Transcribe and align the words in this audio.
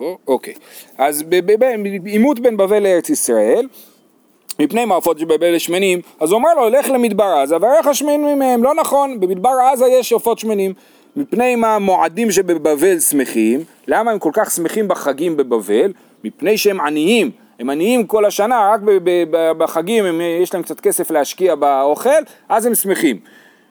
פה, 0.00 0.16
אוקיי. 0.28 0.54
אז 0.98 1.22
בעימות 2.02 2.40
בין 2.40 2.56
בבל 2.56 2.82
לארץ 2.82 3.10
ישראל, 3.10 3.68
מפני 4.58 4.84
מעופות 4.84 5.18
שבבבל 5.18 5.58
שמנים, 5.58 6.00
אז 6.20 6.30
הוא 6.30 6.38
אומר 6.38 6.54
לו, 6.54 6.68
לך 6.68 6.90
למדבר 6.90 7.24
עזה 7.24 7.56
וערך 7.60 7.86
השמנים 7.86 8.38
מהם, 8.38 8.64
לא 8.64 8.74
נכון, 8.74 9.20
במדבר 9.20 9.50
עזה 9.72 9.86
יש 9.86 10.12
עופות 10.12 10.38
שמנים. 10.38 10.72
מפני 11.16 11.56
מה 11.56 11.74
המועדים 11.74 12.30
שבבבל 12.30 13.00
שמחים, 13.00 13.64
למה 13.86 14.10
הם 14.10 14.18
כל 14.18 14.30
כך 14.32 14.50
שמחים 14.50 14.88
בחגים 14.88 15.36
בבבל? 15.36 15.92
מפני 16.24 16.58
שהם 16.58 16.80
עניים, 16.80 17.30
הם 17.58 17.70
עניים 17.70 18.06
כל 18.06 18.24
השנה, 18.24 18.70
רק 18.72 18.80
בחגים 19.32 20.04
הם, 20.04 20.20
יש 20.42 20.54
להם 20.54 20.62
קצת 20.62 20.80
כסף 20.80 21.10
להשקיע 21.10 21.54
באוכל, 21.54 22.20
אז 22.48 22.66
הם 22.66 22.74
שמחים. 22.74 23.18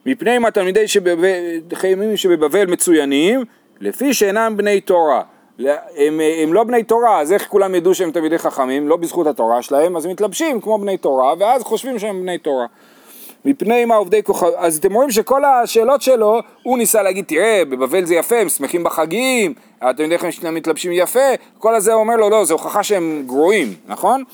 מפני 0.06 0.38
מה 0.38 0.50
תלמידי 0.50 0.88
שבבבל, 0.88 2.16
שבבבל 2.16 2.66
מצוינים, 2.66 3.44
לפי 3.80 4.14
שאינם 4.14 4.56
בני 4.56 4.80
תורה. 4.80 5.22
הם, 5.96 6.20
הם 6.42 6.52
לא 6.52 6.64
בני 6.64 6.82
תורה, 6.82 7.20
אז 7.20 7.32
איך 7.32 7.48
כולם 7.48 7.74
ידעו 7.74 7.94
שהם 7.94 8.10
תלמידי 8.10 8.38
חכמים? 8.38 8.88
לא 8.88 8.96
בזכות 8.96 9.26
התורה 9.26 9.62
שלהם, 9.62 9.96
אז 9.96 10.04
הם 10.04 10.10
מתלבשים 10.10 10.60
כמו 10.60 10.78
בני 10.78 10.96
תורה, 10.96 11.34
ואז 11.38 11.62
חושבים 11.62 11.98
שהם 11.98 12.22
בני 12.22 12.38
תורה. 12.38 12.66
מפני 13.44 13.84
מה 13.84 13.94
עובדי 13.94 14.22
כוכב... 14.22 14.46
אז 14.56 14.76
אתם 14.76 14.94
רואים 14.94 15.10
שכל 15.10 15.44
השאלות 15.44 16.02
שלו, 16.02 16.40
הוא 16.62 16.78
ניסה 16.78 17.02
להגיד, 17.02 17.24
תראה, 17.24 17.62
בבבל 17.64 18.04
זה 18.04 18.14
יפה, 18.14 18.36
הם 18.36 18.48
שמחים 18.48 18.84
בחגים, 18.84 19.54
אתם 19.78 19.88
יודעים 20.02 20.12
איך 20.12 20.44
הם 20.44 20.54
מתלבשים 20.54 20.92
יפה, 20.92 21.28
כל 21.58 21.74
הזה 21.74 21.92
אומר 21.92 22.16
לו, 22.16 22.30
לא, 22.30 22.44
זו 22.44 22.54
הוכחה 22.54 22.82
שהם 22.82 23.22
גרועים, 23.26 23.74
נכון? 23.86 24.24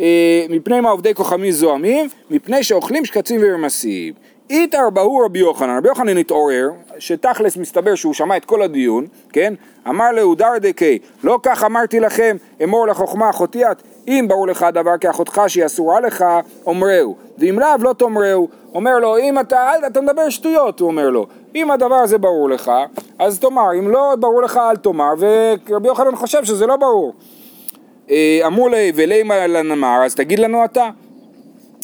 אה, 0.00 0.46
מפני 0.50 0.80
מה 0.80 0.90
עובדי 0.90 1.14
כוכבים 1.14 1.50
זוהמים? 1.50 2.08
מפני 2.30 2.62
שאוכלים 2.62 3.04
שקצים 3.04 3.40
ורמסים. 3.42 4.14
איתר 4.50 4.90
בהוא 4.90 5.24
רבי 5.24 5.38
יוחנן, 5.38 5.76
רבי 5.76 5.88
יוחנן 5.88 6.18
התעורר, 6.18 6.68
שתכלס 6.98 7.56
מסתבר 7.56 7.94
שהוא 7.94 8.14
שמע 8.14 8.36
את 8.36 8.44
כל 8.44 8.62
הדיון, 8.62 9.06
כן? 9.32 9.54
אמר 9.88 10.12
להודר 10.12 10.58
דקי, 10.60 10.98
לא 11.24 11.38
כך 11.42 11.64
אמרתי 11.64 12.00
לכם, 12.00 12.36
אמור 12.64 12.86
לחוכמה 12.86 13.30
אחותי 13.30 13.66
את, 13.66 13.82
אם 14.08 14.24
ברור 14.28 14.46
לך 14.46 14.62
הדבר 14.62 14.98
כאחותך 15.00 15.42
שהיא 15.46 15.66
אסורה 15.66 16.00
לך, 16.00 16.24
אומרהו, 16.66 17.16
ואם 17.38 17.58
לאו 17.58 17.68
לא 17.80 17.92
תאמרהו, 17.92 18.48
אומר 18.74 18.98
לו, 18.98 19.18
אם 19.18 19.38
אתה, 19.38 19.72
אל, 19.72 19.86
אתה 19.86 20.00
מדבר 20.00 20.28
שטויות, 20.28 20.80
הוא 20.80 20.88
אומר 20.88 21.10
לו, 21.10 21.26
אם 21.54 21.70
הדבר 21.70 21.94
הזה 21.94 22.18
ברור 22.18 22.50
לך, 22.50 22.72
אז 23.18 23.38
תאמר, 23.38 23.72
אם 23.78 23.90
לא 23.90 24.14
ברור 24.20 24.42
לך 24.42 24.56
אל 24.56 24.76
תאמר, 24.76 25.12
ורבי 25.18 25.88
יוחנן 25.88 26.16
חושב 26.16 26.44
שזה 26.44 26.66
לא 26.66 26.76
ברור. 26.76 27.14
אה, 28.10 28.40
אמרו 28.46 28.68
לי, 28.68 28.92
ולימה 28.94 29.46
לנמר, 29.46 30.02
אז 30.04 30.14
תגיד 30.14 30.38
לנו 30.38 30.64
אתה. 30.64 30.90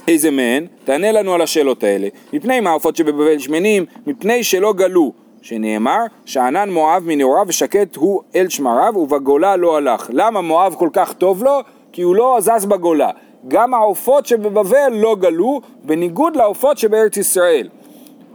איזה 0.08 0.30
מהן? 0.30 0.66
תענה 0.84 1.12
לנו 1.12 1.34
על 1.34 1.42
השאלות 1.42 1.84
האלה. 1.84 2.08
מפני 2.32 2.60
מה 2.60 2.70
העופות 2.70 2.96
שבבבל 2.96 3.38
שמנים? 3.38 3.84
מפני 4.06 4.44
שלא 4.44 4.72
גלו. 4.72 5.12
שנאמר, 5.42 5.98
שאנן 6.24 6.70
מואב 6.70 7.02
מנעוריו 7.06 7.44
ושקט 7.48 7.96
הוא 7.96 8.22
אל 8.36 8.48
שמריו 8.48 8.96
ובגולה 8.96 9.56
לא 9.56 9.76
הלך. 9.76 10.10
למה 10.12 10.40
מואב 10.40 10.74
כל 10.78 10.88
כך 10.92 11.12
טוב 11.12 11.44
לו? 11.44 11.60
כי 11.92 12.02
הוא 12.02 12.16
לא 12.16 12.38
זז 12.40 12.66
בגולה. 12.66 13.10
גם 13.48 13.74
העופות 13.74 14.26
שבבבל 14.26 14.92
לא 14.92 15.16
גלו, 15.20 15.60
בניגוד 15.82 16.36
לעופות 16.36 16.78
שבארץ 16.78 17.16
ישראל. 17.16 17.68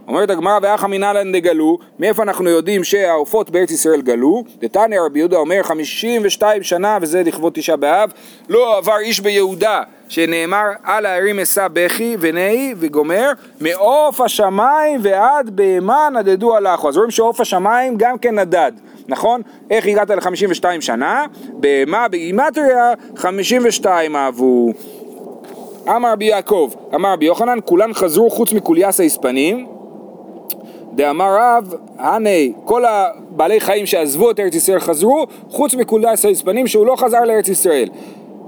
אומרת 0.08 0.30
הגמרא 0.30 0.58
ואחא 0.62 0.86
מנהלן 0.86 1.32
דגלו, 1.32 1.78
מאיפה 1.98 2.22
אנחנו 2.22 2.50
יודעים 2.50 2.84
שהעופות 2.84 3.50
בארץ 3.50 3.70
ישראל 3.70 4.02
גלו? 4.02 4.44
דתניא 4.58 5.00
רבי 5.00 5.18
יהודה 5.18 5.36
אומר 5.36 5.62
52 5.62 6.62
שנה, 6.62 6.98
וזה 7.00 7.22
לכבוד 7.22 7.52
תשעה 7.52 7.76
באב, 7.76 8.12
לא 8.48 8.78
עבר 8.78 8.98
איש 8.98 9.20
ביהודה, 9.20 9.82
שנאמר 10.10 10.64
על 10.82 11.06
הערים 11.06 11.38
אשא 11.38 11.66
בכי 11.72 12.16
ונהי 12.20 12.74
וגומר, 12.78 13.32
מעוף 13.60 14.20
השמיים 14.20 15.00
ועד 15.02 15.50
בהמה 15.56 16.08
נדדו 16.14 16.56
הלכו. 16.56 16.88
אז 16.88 16.96
רואים 16.96 17.10
שעוף 17.10 17.40
השמיים 17.40 17.94
גם 17.96 18.18
כן 18.18 18.38
נדד. 18.38 18.72
נכון? 19.08 19.42
איך 19.70 19.86
הגעת 19.86 20.10
ל-52 20.10 20.80
שנה? 20.80 21.26
בהמה 21.52 22.08
בגימטריה 22.08 22.92
52 23.16 24.16
אהבו. 24.16 24.72
אמר 25.88 26.12
רבי 26.12 26.24
יעקב, 26.24 26.70
אמר 26.94 27.12
רבי 27.12 27.26
יוחנן, 27.26 27.58
כולן 27.64 27.94
חזרו 27.94 28.30
חוץ 28.30 28.52
מקוליאס 28.52 29.00
ההספנים 29.00 29.66
דאמר 30.92 31.36
רב, 31.38 31.74
הנה, 31.98 32.54
כל 32.64 32.84
הבעלי 32.84 33.60
חיים 33.60 33.86
שעזבו 33.86 34.30
את 34.30 34.40
ארץ 34.40 34.54
ישראל 34.54 34.80
חזרו, 34.80 35.26
חוץ 35.48 35.74
מקולדס 35.74 36.24
ההספנים 36.24 36.66
שהוא 36.66 36.86
לא 36.86 36.96
חזר 36.96 37.20
לארץ 37.20 37.48
ישראל. 37.48 37.88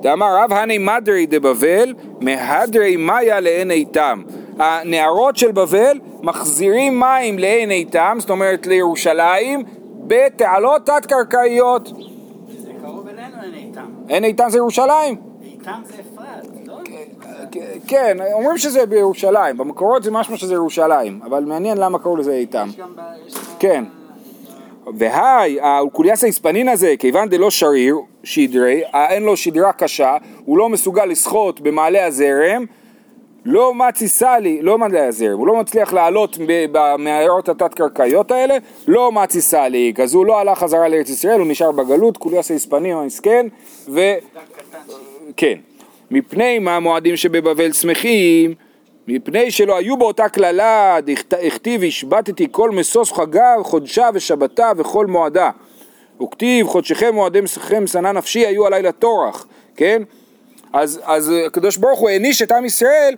דאמר 0.03 0.37
רב, 0.37 0.53
הנה 0.53 0.79
מדרי 0.79 1.27
דבבל, 1.27 1.95
מהדרי 2.21 2.97
מאיה 2.97 3.41
לעין 3.41 3.71
איתם. 3.71 4.23
הנערות 4.59 5.37
של 5.37 5.53
בבל 5.53 5.99
מחזירים 6.23 7.01
מים 7.01 7.39
לעין 7.39 7.71
איתם, 7.71 8.17
זאת 8.21 8.31
אומרת 8.31 8.67
לירושלים, 8.67 9.63
בתעלות 10.07 10.87
תת-קרקעיות. 10.87 11.93
זה 12.59 12.71
קרוב 12.83 13.09
אלינו 13.09 13.37
עין 13.43 13.55
איתם. 13.55 13.87
עין 14.09 14.25
איתם 14.25 14.45
זה 14.49 14.59
ירושלים. 14.59 15.17
איתם 15.43 15.81
זה 15.85 16.03
כן, 17.87 18.17
אומרים 18.33 18.59
שזה 18.59 18.87
בירושלים, 18.87 19.57
במקורות 19.57 20.03
זה 20.03 20.11
משמע 20.11 20.37
שזה 20.37 20.55
ירושלים, 20.55 21.21
אבל 21.25 21.45
מעניין 21.45 21.79
למה 21.79 21.99
קראו 21.99 22.17
לזה 22.17 22.33
איתם. 22.33 22.69
כן. 23.59 23.85
והי, 24.87 25.61
האולקוליאס 25.61 26.25
ההספנין 26.25 26.69
הזה, 26.69 26.95
כיוון 26.99 27.29
דלא 27.29 27.51
שריר, 27.51 27.97
שדרי, 28.25 28.83
אין 28.95 29.23
לו 29.23 29.37
שדרה 29.37 29.73
קשה, 29.73 30.17
הוא 30.45 30.59
לא 30.59 30.69
מסוגל 30.69 31.05
לשחות 31.05 31.61
במעלה 31.61 32.07
הזרם, 32.07 32.65
לא 33.45 33.75
מצי 33.75 34.09
סלי, 34.09 34.63
לא 34.63 34.79
מעלה 34.79 35.07
הזרם, 35.07 35.39
הוא 35.39 35.47
לא 35.47 35.57
מצליח 35.57 35.93
לעלות 35.93 36.39
במערות 36.73 37.49
התת-קרקעיות 37.49 38.31
האלה, 38.31 38.57
לא 38.89 39.13
מצי 39.13 39.41
סלי, 39.41 39.93
אז 40.03 40.15
הוא 40.15 40.27
לא 40.27 40.41
הלך 40.41 40.59
חזרה 40.59 40.89
לארץ 40.89 41.09
ישראל, 41.11 41.41
הוא 41.41 41.47
נשאר 41.47 41.73
בגלות, 41.73 42.17
קוליאס 42.17 42.51
ההספנים 42.51 42.97
המסכן, 42.97 43.47
ו... 43.89 44.01
כן. 45.37 45.59
מפני 46.11 46.59
מה 46.59 46.77
המועדים 46.77 47.17
שבבבל 47.17 47.73
שמחים? 47.73 48.55
מפני 49.09 49.51
שלא 49.51 49.77
היו 49.77 49.97
באותה 49.97 50.29
קללה, 50.29 50.99
הכתיב 51.47 51.85
השבתתי 51.85 52.47
כל 52.51 52.71
משוש 52.71 53.13
חגיו, 53.13 53.61
חודשה 53.63 54.09
ושבתה 54.15 54.73
וכל 54.77 55.07
מועדה. 55.07 55.51
וכתיב 56.23 56.67
חודשיכם 56.67 57.15
מועדי 57.15 57.41
משככם 57.41 57.87
שנא 57.87 58.13
נפשי 58.13 58.47
היו 58.47 58.67
עלי 58.67 58.83
לטורח, 58.83 59.47
כן? 59.77 60.03
אז, 60.73 61.01
אז 61.05 61.33
הקדוש 61.47 61.77
ברוך 61.77 62.01
הוא 62.01 62.09
העניש 62.09 62.43
את 62.43 62.53
עם 62.53 62.65
ישראל 62.65 63.15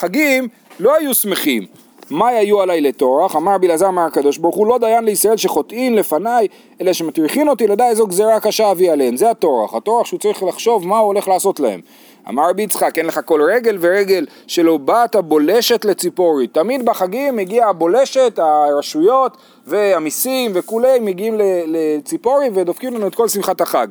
שהחגים 0.00 0.48
לא 0.80 0.96
היו 0.96 1.14
שמחים. 1.14 1.66
מה 2.12 2.28
היו 2.28 2.62
עלי 2.62 2.80
לטורח? 2.80 3.36
אמר 3.36 3.54
רבי 3.54 3.66
אלעזר 3.66 3.88
אמר 3.88 4.02
הקדוש 4.02 4.38
ברוך 4.38 4.56
הוא 4.56 4.66
לא 4.66 4.78
דיין 4.78 5.04
לישראל 5.04 5.36
שחוטאים 5.36 5.94
לפניי 5.94 6.48
אלא 6.80 6.92
שמטריחין 6.92 7.48
אותי 7.48 7.66
לדע 7.66 7.88
איזו 7.88 8.06
גזירה 8.06 8.40
קשה 8.40 8.70
אביא 8.70 8.92
עליהם. 8.92 9.16
זה 9.16 9.30
הטורח, 9.30 9.74
הטורח 9.74 10.06
שהוא 10.06 10.20
צריך 10.20 10.42
לחשוב 10.42 10.86
מה 10.86 10.98
הוא 10.98 11.06
הולך 11.06 11.28
לעשות 11.28 11.60
להם. 11.60 11.80
אמר 12.28 12.50
רבי 12.50 12.62
יצחק 12.62 12.98
אין 12.98 13.06
לך 13.06 13.20
כל 13.24 13.40
רגל 13.42 13.78
ורגל 13.80 14.26
שלא 14.46 14.76
באת 14.76 15.16
בולשת 15.16 15.84
לציפורי. 15.84 16.46
תמיד 16.46 16.84
בחגים 16.84 17.36
מגיע 17.36 17.66
הבולשת, 17.66 18.38
הרשויות 18.38 19.36
והמיסים 19.66 20.50
וכולי 20.54 20.98
מגיעים 20.98 21.34
לציפורי 21.66 22.50
ודופקים 22.54 22.94
לנו 22.94 23.06
את 23.06 23.14
כל 23.14 23.28
שמחת 23.28 23.60
החג. 23.60 23.86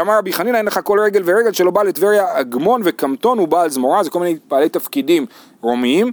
אמר 0.00 0.18
רבי 0.18 0.32
חנינא 0.32 0.56
אין 0.56 0.66
לך 0.66 0.80
כל 0.84 1.00
רגל 1.00 1.22
ורגל 1.24 1.52
שלא 1.52 1.70
בא 1.70 1.82
לטבריה 1.82 2.40
אגמון 2.40 2.80
וקמטון 2.84 3.40
ובעל 3.40 3.70
זמורה 3.70 4.02
זה 4.02 4.10
כל 4.10 4.18
מיני 4.18 4.36
בעלי 4.48 4.68
תפקידים 4.68 5.26
רומיים 5.62 6.12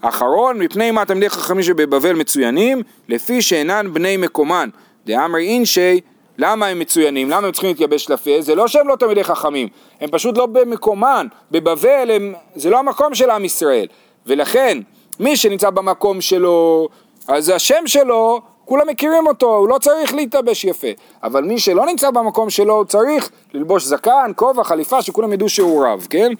אחרון, 0.00 0.58
מפני 0.58 0.90
מה 0.90 1.04
תלמידי 1.04 1.30
חכמים 1.30 1.62
שבבבל 1.62 2.12
מצוינים? 2.12 2.82
לפי 3.08 3.42
שאינן 3.42 3.92
בני 3.92 4.16
מקומן. 4.16 4.68
דאמרי 5.06 5.46
אינשי, 5.46 6.00
למה 6.38 6.66
הם 6.66 6.78
מצוינים? 6.78 7.30
למה 7.30 7.46
הם 7.46 7.52
צריכים 7.52 7.70
להתייבש 7.70 8.10
לפה? 8.10 8.30
זה 8.40 8.54
לא 8.54 8.68
שהם 8.68 8.88
לא 8.88 8.96
תלמידי 8.96 9.24
חכמים, 9.24 9.68
הם 10.00 10.10
פשוט 10.10 10.38
לא 10.38 10.46
במקומן. 10.46 11.26
בבבל 11.50 12.10
הם, 12.10 12.34
זה 12.54 12.70
לא 12.70 12.78
המקום 12.78 13.14
של 13.14 13.30
עם 13.30 13.44
ישראל. 13.44 13.86
ולכן, 14.26 14.78
מי 15.20 15.36
שנמצא 15.36 15.70
במקום 15.70 16.20
שלו, 16.20 16.88
אז 17.28 17.48
השם 17.48 17.86
שלו, 17.86 18.40
כולם 18.64 18.86
מכירים 18.88 19.26
אותו, 19.26 19.56
הוא 19.56 19.68
לא 19.68 19.78
צריך 19.78 20.14
להתלבש 20.14 20.64
יפה. 20.64 20.88
אבל 21.22 21.44
מי 21.44 21.58
שלא 21.58 21.86
נמצא 21.86 22.10
במקום 22.10 22.50
שלו, 22.50 22.84
צריך 22.84 23.30
ללבוש 23.54 23.84
זקן, 23.84 24.32
כובע, 24.36 24.64
חליפה, 24.64 25.02
שכולם 25.02 25.32
ידעו 25.32 25.48
שהוא 25.48 25.86
רב, 25.86 26.06
כן? 26.10 26.32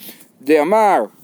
דאמר 0.43 1.01
אמ, 1.01 1.20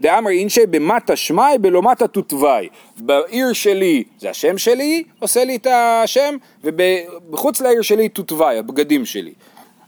דאמר 0.00 0.30
אינשי 0.30 0.66
במטה 0.66 1.16
שמאי 1.16 1.58
בלומטה 1.58 2.06
תותווי. 2.06 2.68
בעיר 2.96 3.52
שלי 3.52 4.04
זה 4.18 4.30
השם 4.30 4.58
שלי, 4.58 5.02
עושה 5.18 5.44
לי 5.44 5.56
את 5.56 5.66
השם, 5.70 6.36
ובחוץ 6.64 7.60
לעיר 7.60 7.82
שלי 7.82 8.08
תותווי, 8.08 8.58
הבגדים 8.58 9.04
שלי. 9.04 9.32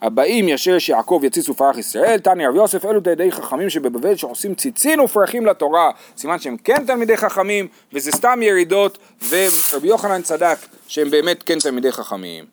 הבאים 0.02 0.48
ישר 0.48 0.78
שיעקב 0.78 1.20
יציץ 1.24 1.48
ופרח 1.48 1.78
ישראל, 1.78 2.18
תני 2.18 2.46
רב 2.46 2.56
יוסף, 2.56 2.84
אלו 2.84 3.00
תלמידי 3.00 3.32
חכמים 3.32 3.70
שבבבל 3.70 4.16
שעושים 4.16 4.54
ציצין 4.54 5.00
ופרחים 5.00 5.46
לתורה, 5.46 5.90
סימן 6.16 6.38
שהם 6.38 6.56
כן 6.56 6.86
תלמידי 6.86 7.16
חכמים, 7.16 7.68
וזה 7.92 8.12
סתם 8.12 8.40
ירידות, 8.42 8.98
ורבי 9.28 9.88
יוחנן 9.88 10.22
צדק 10.22 10.58
שהם 10.88 11.10
באמת 11.10 11.42
כן 11.42 11.58
תלמידי 11.58 11.92
חכמים. 11.92 12.44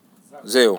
זהו. 0.43 0.71